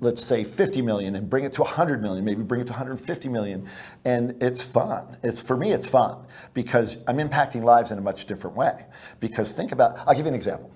let's 0.01 0.23
say, 0.23 0.43
50 0.43 0.81
million 0.81 1.15
and 1.15 1.29
bring 1.29 1.45
it 1.45 1.53
to 1.53 1.61
100 1.61 2.01
million, 2.01 2.25
maybe 2.25 2.41
bring 2.41 2.61
it 2.61 2.67
to 2.67 2.73
150 2.73 3.29
million. 3.29 3.67
And 4.05 4.41
it's 4.41 4.63
fun. 4.63 5.17
It's 5.21 5.39
For 5.39 5.55
me, 5.55 5.71
it's 5.71 5.87
fun 5.87 6.25
because 6.55 6.97
I'm 7.07 7.17
impacting 7.17 7.63
lives 7.63 7.91
in 7.91 7.99
a 7.99 8.01
much 8.01 8.25
different 8.25 8.57
way. 8.57 8.87
Because 9.19 9.53
think 9.53 9.71
about, 9.71 9.99
I'll 10.07 10.15
give 10.15 10.25
you 10.25 10.29
an 10.29 10.35
example. 10.35 10.71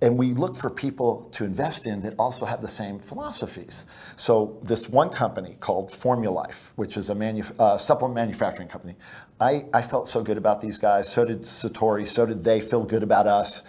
And 0.00 0.16
we 0.16 0.32
look 0.32 0.54
for 0.54 0.70
people 0.70 1.28
to 1.32 1.44
invest 1.44 1.86
in 1.86 2.00
that 2.02 2.14
also 2.18 2.46
have 2.46 2.60
the 2.60 2.68
same 2.68 3.00
philosophies. 3.00 3.84
So 4.16 4.58
this 4.62 4.88
one 4.88 5.10
company 5.10 5.56
called 5.58 5.90
Formulife, 5.90 6.70
which 6.76 6.96
is 6.96 7.10
a 7.10 7.14
manu- 7.16 7.42
uh, 7.58 7.78
supplement 7.78 8.14
manufacturing 8.14 8.68
company, 8.68 8.94
I, 9.40 9.64
I 9.74 9.82
felt 9.82 10.06
so 10.06 10.22
good 10.22 10.38
about 10.38 10.60
these 10.60 10.78
guys. 10.78 11.10
So 11.10 11.24
did 11.24 11.42
Satori. 11.42 12.06
So 12.06 12.26
did 12.26 12.44
they 12.44 12.60
feel 12.60 12.84
good 12.84 13.02
about 13.02 13.26
us. 13.26 13.64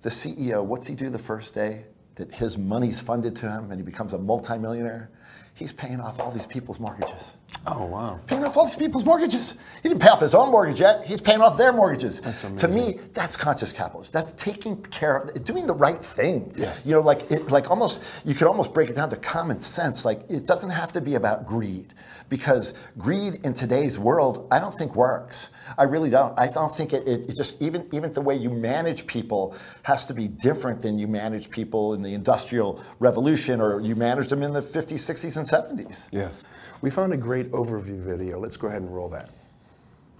The 0.00 0.08
CEO, 0.08 0.64
what's 0.64 0.86
he 0.86 0.94
do 0.94 1.10
the 1.10 1.18
first 1.18 1.54
day 1.54 1.84
that 2.14 2.32
his 2.32 2.56
money's 2.56 3.00
funded 3.00 3.36
to 3.36 3.50
him 3.50 3.70
and 3.70 3.78
he 3.78 3.84
becomes 3.84 4.14
a 4.14 4.18
multimillionaire? 4.18 5.10
He's 5.54 5.72
paying 5.72 6.00
off 6.00 6.20
all 6.20 6.30
these 6.30 6.46
people's 6.46 6.80
mortgages. 6.80 7.34
Oh, 7.66 7.84
wow. 7.84 8.20
Paying 8.26 8.44
off 8.44 8.56
all 8.56 8.64
these 8.64 8.76
people's 8.76 9.04
mortgages. 9.04 9.56
He 9.82 9.88
didn't 9.88 10.00
pay 10.00 10.08
off 10.08 10.20
his 10.20 10.34
own 10.34 10.50
mortgage 10.50 10.80
yet. 10.80 11.04
He's 11.04 11.20
paying 11.20 11.40
off 11.40 11.56
their 11.58 11.72
mortgages. 11.72 12.20
That's 12.20 12.44
amazing. 12.44 12.70
To 12.70 12.76
me, 12.76 13.00
that's 13.12 13.36
conscious 13.36 13.72
capitalism. 13.72 14.12
That's 14.12 14.32
taking 14.32 14.82
care 14.84 15.16
of, 15.16 15.44
doing 15.44 15.66
the 15.66 15.74
right 15.74 16.02
thing. 16.02 16.52
Yes. 16.56 16.86
You 16.86 16.94
know, 16.94 17.00
like 17.00 17.30
it, 17.30 17.50
like 17.50 17.70
almost, 17.70 18.02
you 18.24 18.34
could 18.34 18.46
almost 18.46 18.72
break 18.72 18.90
it 18.90 18.96
down 18.96 19.10
to 19.10 19.16
common 19.16 19.60
sense. 19.60 20.04
Like 20.04 20.20
it 20.28 20.46
doesn't 20.46 20.70
have 20.70 20.92
to 20.92 21.00
be 21.00 21.16
about 21.16 21.44
greed, 21.44 21.94
because 22.28 22.74
greed 22.98 23.44
in 23.44 23.52
today's 23.52 23.98
world, 23.98 24.48
I 24.50 24.58
don't 24.58 24.74
think 24.74 24.96
works. 24.96 25.50
I 25.78 25.84
really 25.84 26.10
don't. 26.10 26.38
I 26.38 26.46
don't 26.48 26.74
think 26.74 26.92
it, 26.92 27.06
it, 27.06 27.28
it 27.28 27.36
just 27.36 27.60
even 27.60 27.88
even 27.92 28.12
the 28.12 28.20
way 28.20 28.36
you 28.36 28.50
manage 28.50 29.06
people 29.06 29.56
has 29.82 30.06
to 30.06 30.14
be 30.14 30.28
different 30.28 30.80
than 30.80 30.98
you 30.98 31.06
manage 31.06 31.50
people 31.50 31.94
in 31.94 32.02
the 32.02 32.14
industrial 32.14 32.82
revolution 32.98 33.60
or 33.60 33.80
you 33.80 33.96
managed 33.96 34.30
them 34.30 34.42
in 34.42 34.52
the 34.52 34.60
50s, 34.60 34.94
60s, 34.94 35.36
and 35.36 35.46
70s. 35.46 36.08
Yes. 36.12 36.44
We 36.82 36.90
found 36.90 37.12
a 37.12 37.16
great 37.16 37.45
overview 37.50 37.98
video. 37.98 38.38
Let's 38.38 38.56
go 38.56 38.68
ahead 38.68 38.82
and 38.82 38.94
roll 38.94 39.08
that. 39.10 39.30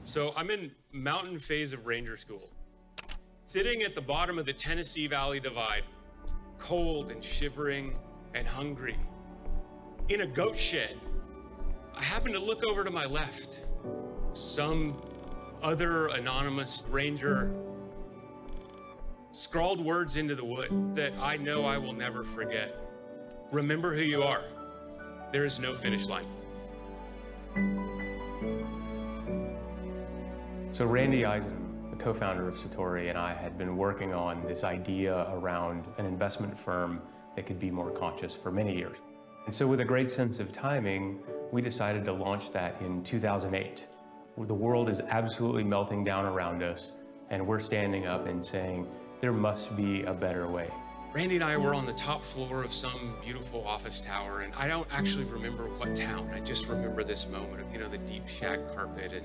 So 0.05 0.33
I'm 0.37 0.51
in 0.51 0.71
mountain 0.93 1.39
phase 1.39 1.73
of 1.73 1.87
ranger 1.87 2.17
school, 2.17 2.49
sitting 3.47 3.83
at 3.83 3.95
the 3.95 4.01
bottom 4.01 4.39
of 4.39 4.47
the 4.47 4.53
Tennessee 4.53 5.07
Valley 5.07 5.41
Divide, 5.41 5.85
cold 6.59 7.11
and 7.11 7.25
shivering 7.25 7.97
and 8.35 8.47
hungry, 8.47 8.97
in 10.09 10.21
a 10.21 10.27
goat 10.27 10.59
shed. 10.59 10.97
I 11.97 12.03
happen 12.03 12.33
to 12.33 12.39
look 12.39 12.65
over 12.65 12.85
to 12.85 12.91
my 12.91 13.07
left. 13.07 13.65
Some 14.33 15.01
other 15.63 16.09
anonymous 16.09 16.85
ranger 16.89 17.53
scrawled 19.33 19.85
words 19.85 20.17
into 20.17 20.35
the 20.35 20.45
wood 20.45 20.95
that 20.95 21.13
I 21.21 21.37
know 21.37 21.67
I 21.67 21.79
will 21.79 21.93
never 21.93 22.23
forget. 22.25 22.77
Remember 23.51 23.95
who 23.95 24.03
you 24.03 24.23
are. 24.23 24.45
There 25.33 25.45
is 25.45 25.59
no 25.59 25.75
finish 25.75 26.07
line. 26.07 26.27
So 30.77 30.85
Randy 30.85 31.25
Eisen, 31.25 31.89
the 31.89 31.97
co-founder 31.97 32.47
of 32.47 32.57
Satori, 32.57 33.09
and 33.09 33.17
I 33.17 33.33
had 33.33 33.57
been 33.57 33.79
working 33.79 34.13
on 34.13 34.47
this 34.47 34.63
idea 34.63 35.27
around 35.31 35.87
an 35.97 36.05
investment 36.05 36.61
firm 36.61 37.01
that 37.35 37.47
could 37.47 37.59
be 37.59 37.71
more 37.71 37.91
conscious 37.91 38.35
for 38.35 38.53
many 38.53 38.77
years. 38.77 38.99
And 39.47 39.55
so 39.55 39.67
with 39.67 39.81
a 39.81 39.87
great 39.87 40.11
sense 40.11 40.39
of 40.39 40.53
timing, 40.53 41.21
we 41.51 41.63
decided 41.63 42.05
to 42.05 42.13
launch 42.13 42.53
that 42.53 42.77
in 42.83 43.03
2008. 43.05 43.87
The 44.37 44.53
world 44.53 44.91
is 44.91 45.01
absolutely 45.01 45.65
melting 45.65 46.05
down 46.05 46.27
around 46.27 46.63
us, 46.63 46.93
and 47.31 47.47
we're 47.47 47.61
standing 47.61 48.07
up 48.07 48.27
and 48.27 48.45
saying, 48.45 48.87
there 49.23 49.33
must 49.33 49.75
be 49.77 50.03
a 50.03 50.13
better 50.13 50.47
way. 50.47 50.69
Randy 51.15 51.37
and 51.37 51.45
I 51.45 51.57
were 51.57 51.73
on 51.73 51.87
the 51.87 51.95
top 51.95 52.23
floor 52.23 52.63
of 52.63 52.71
some 52.71 53.17
beautiful 53.25 53.67
office 53.67 54.03
tower, 54.03 54.41
and 54.41 54.53
I 54.55 54.69
don't 54.69 54.87
actually 54.93 55.25
remember 55.25 55.69
what 55.69 55.97
town. 55.97 56.29
I 56.35 56.41
just 56.41 56.69
remember 56.69 57.03
this 57.03 57.31
moment 57.31 57.63
of, 57.63 57.73
you 57.73 57.79
know, 57.79 57.89
the 57.89 57.97
deep 57.97 58.29
shag 58.29 58.61
carpet 58.75 59.15
and 59.15 59.25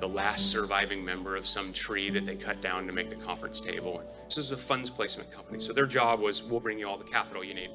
the 0.00 0.08
last 0.08 0.50
surviving 0.50 1.04
member 1.04 1.36
of 1.36 1.46
some 1.46 1.72
tree 1.72 2.08
that 2.10 2.24
they 2.24 2.34
cut 2.34 2.62
down 2.62 2.86
to 2.86 2.92
make 2.92 3.10
the 3.10 3.16
conference 3.16 3.60
table. 3.60 4.02
This 4.24 4.38
is 4.38 4.50
a 4.50 4.56
funds 4.56 4.88
placement 4.88 5.30
company, 5.30 5.60
so 5.60 5.74
their 5.74 5.86
job 5.86 6.20
was 6.20 6.42
we'll 6.42 6.60
bring 6.60 6.78
you 6.78 6.88
all 6.88 6.96
the 6.96 7.04
capital 7.04 7.44
you 7.44 7.54
need. 7.54 7.70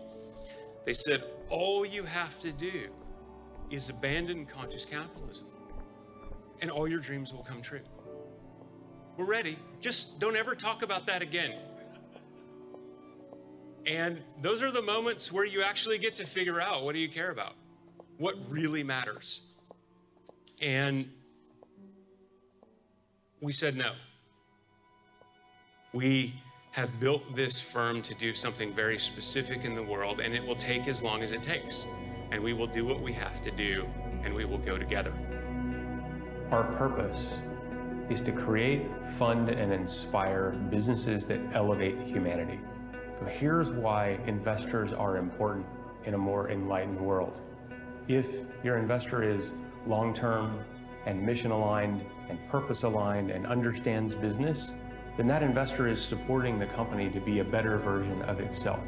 They 0.86 0.96
said, 0.96 1.24
all 1.50 1.86
you 1.86 2.03
have 2.03 2.39
to 2.39 2.51
do 2.51 2.89
is 3.70 3.89
abandon 3.89 4.46
conscious 4.46 4.86
capitalism, 4.86 5.48
and 6.62 6.72
all 6.72 6.88
your 6.88 7.00
dreams 7.00 7.32
will 7.32 7.44
come 7.44 7.62
true. 7.62 7.82
We're 9.17 9.25
ready. 9.25 9.58
Just 9.79 10.20
don't 10.20 10.36
ever 10.36 10.55
talk 10.55 10.82
about 10.82 11.05
that 11.08 11.22
again. 11.22 11.53
And 13.86 14.22
those 14.41 14.63
are 14.63 14.72
the 14.72 14.82
moments 14.82 15.32
where 15.32 15.46
you 15.46 15.62
actually 15.62 16.00
get 16.00 16.15
to 16.15 16.25
figure 16.25 16.60
out 16.60 16.84
what 16.84 16.94
do 16.94 17.00
you 17.00 17.08
care 17.08 17.29
about? 17.29 17.53
What 18.17 18.36
really 18.50 18.84
matters? 18.84 19.51
And 20.60 21.10
we 23.42 23.51
said 23.51 23.75
no. 23.75 23.94
We 25.94 26.34
have 26.72 27.00
built 27.00 27.36
this 27.36 27.62
firm 27.62 28.01
to 28.01 28.13
do 28.15 28.34
something 28.34 28.74
very 28.74 29.00
specific 29.00 29.63
in 29.63 29.74
the 29.74 29.84
world, 29.84 30.20
and 30.20 30.34
it 30.34 30.46
will 30.46 30.56
take 30.56 30.88
as 30.88 31.01
long 31.01 31.24
as 31.24 31.32
it 31.32 31.42
takes. 31.42 31.86
And 32.32 32.44
we 32.44 32.54
will 32.54 32.68
do 32.68 32.86
what 32.86 33.01
we 33.01 33.13
have 33.13 33.42
to 33.44 33.51
do, 33.51 33.88
and 34.24 34.34
we 34.34 34.46
will 34.46 34.58
go 34.58 34.77
together. 34.77 35.13
Our 36.51 36.63
purpose 36.75 37.27
is 38.10 38.22
to 38.22 38.32
create, 38.32 38.84
fund, 39.18 39.50
and 39.50 39.72
inspire 39.72 40.51
businesses 40.70 41.25
that 41.27 41.39
elevate 41.54 41.98
humanity. 42.06 42.60
So 43.20 43.25
here's 43.25 43.72
why 43.72 44.20
investors 44.27 44.92
are 44.92 45.18
important 45.18 45.65
in 46.04 46.13
a 46.13 46.18
more 46.18 46.50
enlightened 46.50 47.00
world. 47.00 47.39
If 48.08 48.27
your 48.63 48.77
investor 48.77 49.24
is 49.24 49.51
long-term 49.88 50.60
and 51.06 51.22
mission 51.22 51.52
aligned 51.52 52.04
and 52.30 52.40
purpose 52.50 52.84
aligned 52.84 53.32
and 53.32 53.46
understands 53.46 54.16
business, 54.16 54.72
then 55.18 55.28
that 55.28 55.44
investor 55.44 55.88
is 55.88 56.04
supporting 56.04 56.60
the 56.60 56.66
company 56.68 57.10
to 57.10 57.20
be 57.20 57.40
a 57.40 57.44
better 57.44 57.78
version 57.78 58.22
of 58.24 58.40
itself. 58.40 58.80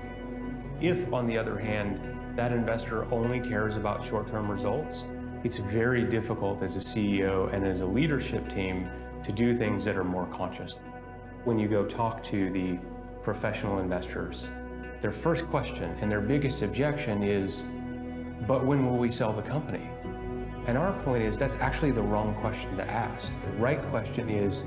If, 0.82 1.12
on 1.14 1.26
the 1.28 1.38
other 1.38 1.58
hand, 1.58 2.00
that 2.38 2.52
investor 2.52 3.12
only 3.12 3.40
cares 3.40 3.76
about 3.76 4.06
short-term 4.06 4.50
results, 4.52 5.06
it's 5.44 5.58
very 5.58 6.04
difficult 6.04 6.62
as 6.62 6.76
a 6.76 6.80
CEO 6.80 7.54
and 7.54 7.66
as 7.66 7.82
a 7.82 7.86
leadership 7.86 8.50
team 8.50 8.90
to 9.24 9.32
do 9.32 9.58
things 9.58 9.86
that 9.86 9.96
are 9.96 10.04
more 10.04 10.28
conscious. 10.28 10.80
When 11.46 11.58
you 11.58 11.68
go 11.68 11.86
talk 11.86 12.24
to 12.26 12.52
the 12.52 12.78
professional 13.24 13.80
investors, 13.80 14.50
their 15.02 15.12
first 15.12 15.46
question 15.48 15.96
and 16.02 16.12
their 16.12 16.22
biggest 16.22 16.62
objection 16.62 17.24
is, 17.24 17.64
but 18.48 18.66
when 18.66 18.86
will 18.86 18.98
we 18.98 19.10
sell 19.10 19.34
the 19.34 19.42
company? 19.42 19.90
And 20.68 20.78
our 20.78 20.92
point 21.04 21.24
is 21.24 21.38
that's 21.38 21.56
actually 21.56 21.92
the 21.92 22.02
wrong 22.02 22.36
question 22.36 22.76
to 22.76 22.84
ask. 22.84 23.34
The 23.42 23.58
right 23.58 23.82
question 23.90 24.30
is, 24.30 24.64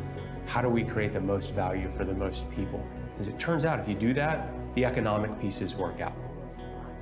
how 0.46 0.62
do 0.62 0.68
we 0.68 0.82
create 0.82 1.12
the 1.12 1.20
most 1.20 1.52
value 1.52 1.92
for 1.94 2.04
the 2.04 2.14
most 2.14 2.50
people? 2.50 2.82
Because 3.12 3.28
it 3.28 3.38
turns 3.38 3.66
out 3.66 3.78
if 3.78 3.86
you 3.86 3.94
do 3.94 4.14
that, 4.14 4.48
the 4.74 4.86
economic 4.86 5.38
pieces 5.38 5.74
work 5.74 6.00
out. 6.00 6.16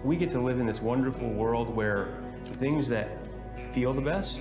We 0.04 0.16
get 0.16 0.32
to 0.32 0.40
live 0.40 0.58
in 0.58 0.66
this 0.66 0.82
wonderful 0.82 1.30
world 1.30 1.74
where 1.74 2.08
things 2.44 2.88
that 2.88 3.08
feel 3.72 3.94
the 3.94 4.02
best 4.02 4.40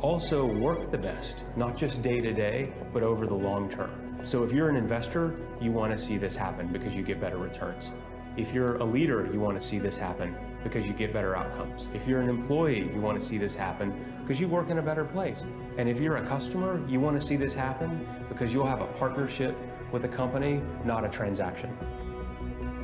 also 0.00 0.44
work 0.44 0.90
the 0.90 0.98
best, 0.98 1.38
not 1.56 1.74
just 1.74 2.02
day 2.02 2.20
to 2.20 2.32
day, 2.34 2.74
but 2.92 3.02
over 3.02 3.26
the 3.26 3.34
long 3.34 3.70
term. 3.70 4.18
So 4.24 4.44
if 4.44 4.52
you're 4.52 4.68
an 4.68 4.76
investor, 4.76 5.34
you 5.62 5.72
want 5.72 5.92
to 5.92 5.98
see 5.98 6.18
this 6.18 6.36
happen 6.36 6.68
because 6.68 6.94
you 6.94 7.02
get 7.02 7.20
better 7.20 7.38
returns. 7.38 7.90
If 8.36 8.52
you're 8.52 8.76
a 8.78 8.84
leader, 8.84 9.28
you 9.32 9.38
want 9.38 9.60
to 9.60 9.64
see 9.64 9.78
this 9.78 9.96
happen 9.96 10.36
because 10.64 10.84
you 10.84 10.92
get 10.92 11.12
better 11.12 11.36
outcomes. 11.36 11.86
If 11.94 12.08
you're 12.08 12.20
an 12.20 12.28
employee, 12.28 12.90
you 12.92 13.00
want 13.00 13.20
to 13.20 13.24
see 13.24 13.38
this 13.38 13.54
happen 13.54 13.94
because 14.22 14.40
you 14.40 14.48
work 14.48 14.70
in 14.70 14.78
a 14.78 14.82
better 14.82 15.04
place. 15.04 15.44
And 15.78 15.88
if 15.88 16.00
you're 16.00 16.16
a 16.16 16.26
customer, 16.26 16.84
you 16.88 16.98
want 16.98 17.20
to 17.20 17.24
see 17.24 17.36
this 17.36 17.54
happen 17.54 18.08
because 18.28 18.52
you'll 18.52 18.66
have 18.66 18.80
a 18.80 18.86
partnership 18.98 19.56
with 19.92 20.04
a 20.04 20.08
company, 20.08 20.60
not 20.84 21.04
a 21.04 21.08
transaction. 21.08 21.76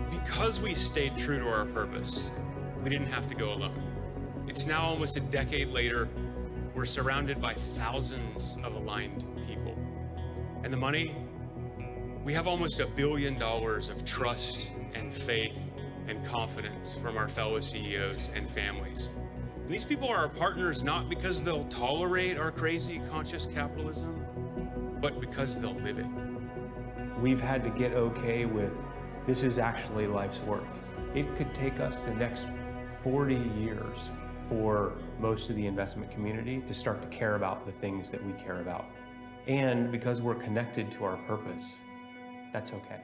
Because 0.08 0.60
we 0.60 0.74
stayed 0.74 1.16
true 1.16 1.40
to 1.40 1.48
our 1.48 1.64
purpose, 1.64 2.30
we 2.84 2.90
didn't 2.90 3.08
have 3.08 3.26
to 3.26 3.34
go 3.34 3.52
alone. 3.52 3.82
It's 4.46 4.66
now 4.66 4.82
almost 4.82 5.16
a 5.16 5.20
decade 5.20 5.70
later. 5.70 6.08
We're 6.76 6.86
surrounded 6.86 7.40
by 7.40 7.54
thousands 7.54 8.56
of 8.62 8.74
aligned 8.74 9.26
people. 9.48 9.76
And 10.62 10.72
the 10.72 10.76
money, 10.76 11.16
we 12.24 12.34
have 12.34 12.46
almost 12.46 12.80
a 12.80 12.86
billion 12.86 13.38
dollars 13.38 13.88
of 13.88 14.04
trust 14.04 14.72
and 14.94 15.12
faith 15.12 15.74
and 16.06 16.22
confidence 16.24 16.94
from 16.94 17.16
our 17.16 17.28
fellow 17.28 17.60
CEOs 17.60 18.30
and 18.36 18.48
families. 18.48 19.12
And 19.64 19.70
these 19.70 19.84
people 19.84 20.08
are 20.08 20.16
our 20.16 20.28
partners 20.28 20.84
not 20.84 21.08
because 21.08 21.42
they'll 21.42 21.64
tolerate 21.64 22.36
our 22.36 22.50
crazy 22.50 23.00
conscious 23.08 23.46
capitalism, 23.46 24.22
but 25.00 25.18
because 25.20 25.58
they'll 25.58 25.80
live 25.80 25.98
it. 25.98 26.06
We've 27.20 27.40
had 27.40 27.62
to 27.64 27.70
get 27.70 27.92
okay 27.92 28.44
with 28.44 28.72
this 29.26 29.42
is 29.42 29.58
actually 29.58 30.06
life's 30.06 30.40
work. 30.40 30.64
It 31.14 31.26
could 31.36 31.54
take 31.54 31.80
us 31.80 32.00
the 32.00 32.14
next 32.14 32.46
40 33.02 33.34
years 33.34 34.10
for 34.48 34.92
most 35.18 35.48
of 35.48 35.56
the 35.56 35.66
investment 35.66 36.10
community 36.10 36.62
to 36.66 36.74
start 36.74 37.00
to 37.00 37.08
care 37.08 37.36
about 37.36 37.64
the 37.64 37.72
things 37.72 38.10
that 38.10 38.24
we 38.26 38.32
care 38.34 38.60
about. 38.60 38.86
And 39.46 39.90
because 39.90 40.20
we're 40.20 40.34
connected 40.34 40.90
to 40.92 41.04
our 41.04 41.16
purpose, 41.18 41.64
that's 42.52 42.72
okay. 42.72 43.00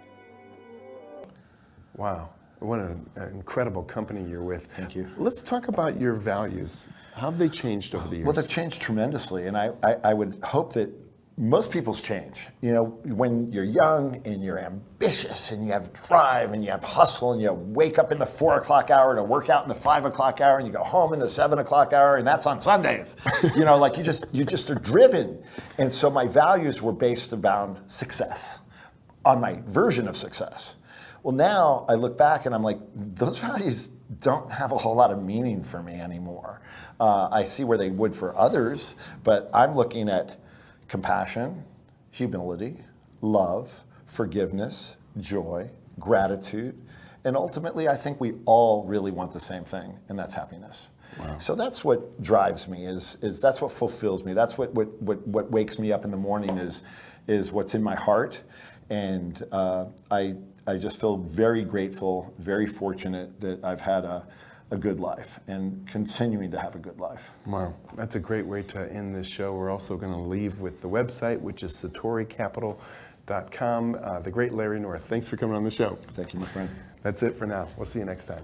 Wow. 1.97 2.31
What 2.61 2.81
an, 2.81 3.09
an 3.17 3.33
incredible 3.33 3.83
company 3.83 4.29
you're 4.29 4.43
with. 4.43 4.67
Thank 4.67 4.95
you. 4.95 5.09
Let's 5.19 5.43
talk 5.43 5.69
about 5.69 6.01
your 6.01 6.15
values. 6.15 6.89
How 7.15 7.31
have 7.31 7.39
they 7.39 7.51
changed 7.51 7.95
over 7.95 8.09
the 8.09 8.17
years? 8.17 8.27
Well, 8.27 8.35
they've 8.35 8.49
changed 8.49 8.81
tremendously, 8.81 9.47
and 9.47 9.57
I, 9.57 9.73
I, 9.83 9.97
I 10.05 10.15
would 10.15 10.41
hope 10.43 10.73
that 10.73 10.91
most 11.39 11.71
people's 11.71 12.01
change. 12.01 12.49
You 12.63 12.73
know, 12.73 12.85
when 13.05 13.53
you're 13.53 13.65
young 13.65 14.23
and 14.25 14.43
you're 14.43 14.59
ambitious 14.59 15.53
and 15.53 15.67
you 15.67 15.73
have 15.73 15.93
drive 15.93 16.53
and 16.53 16.65
you 16.65 16.71
have 16.71 16.83
hustle 16.83 17.33
and 17.33 17.43
you 17.43 17.53
wake 17.53 17.99
up 17.99 18.11
in 18.11 18.19
the 18.19 18.25
four 18.25 18.57
o'clock 18.57 18.91
hour 18.91 19.15
to 19.15 19.23
work 19.23 19.51
out 19.51 19.63
in 19.63 19.69
the 19.69 19.75
five 19.75 20.07
o'clock 20.07 20.41
hour 20.41 20.57
and 20.57 20.67
you 20.67 20.73
go 20.73 20.83
home 20.83 21.13
in 21.13 21.19
the 21.19 21.29
seven 21.29 21.59
o'clock 21.59 21.93
hour 21.93 22.17
and 22.17 22.27
that's 22.27 22.47
on 22.47 22.59
Sundays. 22.59 23.17
you 23.55 23.67
know, 23.67 23.77
like 23.77 23.99
you 23.99 24.03
just 24.03 24.25
you 24.33 24.45
just 24.45 24.71
are 24.71 24.77
driven. 24.77 25.43
And 25.79 25.93
so 25.93 26.09
my 26.09 26.27
values 26.27 26.81
were 26.81 26.93
based 26.93 27.35
around 27.35 27.79
success, 27.87 28.61
on 29.27 29.41
my 29.41 29.61
version 29.67 30.09
of 30.09 30.17
success. 30.17 30.77
Well, 31.23 31.35
now 31.35 31.85
I 31.89 31.95
look 31.95 32.17
back 32.17 32.47
and 32.47 32.55
I'm 32.55 32.63
like, 32.63 32.79
those 32.95 33.39
values 33.39 33.89
don't 34.21 34.51
have 34.51 34.73
a 34.73 34.79
whole 34.79 34.95
lot 34.95 35.11
of 35.11 35.23
meaning 35.23 35.65
for 35.65 35.83
me 35.83 35.95
anymore. 35.95 36.61
Uh, 37.01 37.29
I 37.31 37.45
see 37.45 37.65
where 37.65 37.77
they 37.77 37.91
would 37.91 38.15
for 38.15 38.39
others, 38.39 38.95
but 39.25 39.51
I'm 39.53 39.75
looking 39.75 40.09
at 40.09 40.37
compassion, 40.89 41.65
humility, 42.13 42.79
love, 43.21 43.85
forgiveness, 44.07 44.97
joy, 45.19 45.69
gratitude, 45.99 46.81
and 47.25 47.37
ultimately, 47.37 47.89
I 47.89 47.97
think 47.97 48.21
we 48.21 48.35
all 48.45 48.85
really 48.85 49.11
want 49.11 49.33
the 49.33 49.41
same 49.41 49.65
thing, 49.65 49.99
and 50.09 50.17
that's 50.17 50.33
happiness. 50.33 50.91
So 51.39 51.57
that's 51.57 51.85
what 51.85 52.23
drives 52.23 52.69
me. 52.69 52.85
Is 52.85 53.19
is 53.21 53.41
that's 53.41 53.61
what 53.61 53.73
fulfills 53.73 54.25
me. 54.25 54.33
That's 54.33 54.57
what 54.57 54.73
what 54.75 55.03
what, 55.03 55.27
what 55.27 55.51
wakes 55.51 55.79
me 55.81 55.91
up 55.91 56.05
in 56.05 56.13
the 56.13 56.17
morning. 56.17 56.51
Is 56.59 56.85
is 57.27 57.51
what's 57.51 57.75
in 57.75 57.83
my 57.83 57.97
heart, 57.97 58.41
and 58.91 59.43
uh, 59.53 59.87
I 60.11 60.35
I 60.67 60.77
just 60.79 61.01
feel 61.01 61.17
very 61.17 61.65
grateful, 61.65 62.35
very 62.39 62.67
fortunate 62.67 63.41
that 63.41 63.65
I've 63.65 63.81
had 63.81 64.05
a 64.05 64.27
a 64.73 64.77
good 64.77 64.99
life 65.01 65.39
and 65.47 65.87
continuing 65.87 66.51
to 66.51 66.59
have 66.59 66.75
a 66.75 66.79
good 66.79 66.99
life. 67.01 67.31
Wow, 67.47 67.77
that's 67.95 68.17
a 68.17 68.21
great 68.21 68.45
way 68.47 68.63
to 68.65 68.93
end 68.93 69.15
this 69.15 69.29
show. 69.29 69.55
We're 69.55 69.71
also 69.71 69.97
going 69.97 70.13
to 70.13 70.19
leave 70.19 70.61
with 70.61 70.83
the 70.83 70.89
website, 70.89 71.41
which 71.41 71.63
is 71.63 71.73
satoricapital.com. 71.77 73.99
Uh, 74.01 74.21
the 74.21 74.31
great 74.31 74.55
Larry 74.55 74.81
North. 74.81 75.05
Thanks 75.05 75.29
for 75.29 75.37
coming 75.37 75.55
on 75.57 75.65
the 75.65 75.71
show. 75.71 75.95
Thank 75.95 76.35
you, 76.35 76.41
my 76.41 76.47
friend. 76.47 76.69
That's 77.03 77.23
it 77.23 77.37
for 77.37 77.47
now. 77.47 77.69
We'll 77.77 77.87
see 77.87 78.01
you 78.01 78.05
next 78.05 78.25
time. 78.25 78.43